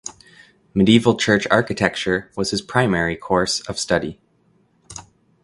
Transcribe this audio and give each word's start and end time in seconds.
Medieval 0.73 1.15
church 1.15 1.45
architecture 1.51 2.31
was 2.35 2.49
his 2.49 2.63
primary 2.63 3.15
course 3.15 3.59
of 3.69 3.77
study. 3.77 4.19